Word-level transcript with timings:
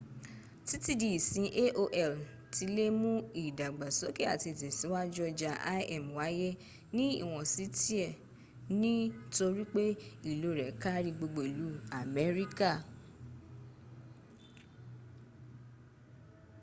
títí 0.67 0.91
di 1.01 1.07
ìsín 1.19 1.45
aol 1.63 2.13
tilè 2.53 2.85
mú 3.01 3.11
ìdàgbàsókè 3.43 4.23
àti 4.33 4.47
ìtẹ̀síwájú 4.53 5.19
ọjà 5.29 5.51
im 5.95 6.05
wáyé 6.17 6.49
ní 6.95 7.05
iwọnsí 7.23 7.63
tiẹ̀ 7.79 8.17
ní 8.81 8.93
torípé 9.35 9.85
ilò 10.29 10.49
rẹ̀ 10.59 10.71
kári 10.83 11.09
gbogbo 11.17 11.41
ìlú 11.51 11.67
amerika 12.01 12.71